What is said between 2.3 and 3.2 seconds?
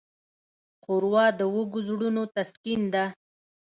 تسکین ده.